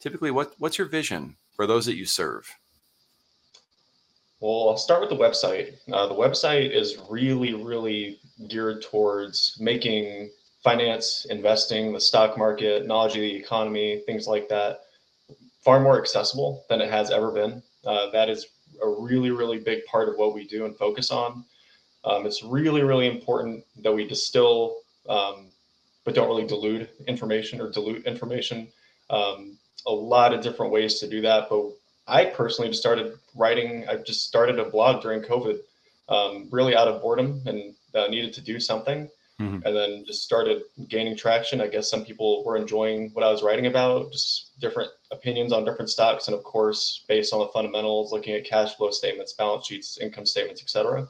typically 0.00 0.30
what 0.30 0.54
what's 0.58 0.78
your 0.78 0.86
vision 0.86 1.36
for 1.54 1.66
those 1.66 1.86
that 1.86 1.96
you 1.96 2.06
serve? 2.06 2.54
Well, 4.40 4.68
I'll 4.68 4.76
start 4.76 5.00
with 5.00 5.10
the 5.10 5.16
website. 5.16 5.74
Uh, 5.92 6.06
the 6.06 6.14
website 6.14 6.70
is 6.70 6.96
really, 7.10 7.54
really 7.54 8.20
geared 8.46 8.82
towards 8.82 9.56
making 9.58 10.30
finance, 10.62 11.26
investing, 11.28 11.92
the 11.92 12.00
stock 12.00 12.38
market, 12.38 12.86
knowledge 12.86 13.16
of 13.16 13.22
the 13.22 13.34
economy, 13.34 14.02
things 14.06 14.28
like 14.28 14.48
that, 14.48 14.82
far 15.60 15.80
more 15.80 16.00
accessible 16.00 16.64
than 16.68 16.80
it 16.80 16.88
has 16.88 17.10
ever 17.10 17.32
been. 17.32 17.60
Uh, 17.84 18.10
that 18.10 18.28
is 18.28 18.46
a 18.80 18.88
really, 18.88 19.32
really 19.32 19.58
big 19.58 19.84
part 19.86 20.08
of 20.08 20.16
what 20.16 20.34
we 20.34 20.46
do 20.46 20.66
and 20.66 20.76
focus 20.76 21.10
on. 21.10 21.44
Um, 22.04 22.24
it's 22.24 22.44
really, 22.44 22.82
really 22.82 23.08
important 23.08 23.64
that 23.82 23.92
we 23.92 24.06
distill, 24.06 24.76
um, 25.08 25.48
but 26.04 26.14
don't 26.14 26.28
really 26.28 26.46
dilute 26.46 26.88
information 27.08 27.60
or 27.60 27.72
dilute 27.72 28.06
information. 28.06 28.68
Um, 29.10 29.58
a 29.88 29.92
lot 29.92 30.32
of 30.32 30.42
different 30.42 30.70
ways 30.70 31.00
to 31.00 31.08
do 31.08 31.20
that, 31.22 31.48
but 31.48 31.72
I 32.06 32.26
personally 32.26 32.70
just 32.70 32.80
started 32.80 33.18
writing. 33.34 33.86
I 33.88 33.96
just 33.96 34.24
started 34.24 34.58
a 34.58 34.64
blog 34.64 35.02
during 35.02 35.22
COVID, 35.22 35.58
um, 36.08 36.48
really 36.50 36.76
out 36.76 36.88
of 36.88 37.02
boredom 37.02 37.42
and 37.46 37.74
uh, 37.94 38.06
needed 38.08 38.32
to 38.34 38.40
do 38.40 38.60
something. 38.60 39.08
Mm-hmm. 39.40 39.64
And 39.64 39.76
then 39.76 40.04
just 40.04 40.24
started 40.24 40.62
gaining 40.88 41.16
traction. 41.16 41.60
I 41.60 41.68
guess 41.68 41.88
some 41.88 42.04
people 42.04 42.42
were 42.44 42.56
enjoying 42.56 43.10
what 43.12 43.24
I 43.24 43.30
was 43.30 43.44
writing 43.44 43.66
about, 43.66 44.10
just 44.10 44.58
different 44.58 44.90
opinions 45.12 45.52
on 45.52 45.64
different 45.64 45.90
stocks, 45.90 46.26
and 46.26 46.36
of 46.36 46.42
course, 46.42 47.04
based 47.06 47.32
on 47.32 47.38
the 47.38 47.46
fundamentals, 47.48 48.10
looking 48.10 48.34
at 48.34 48.44
cash 48.44 48.74
flow 48.74 48.90
statements, 48.90 49.34
balance 49.34 49.66
sheets, 49.66 49.98
income 49.98 50.26
statements, 50.26 50.60
etc. 50.60 51.06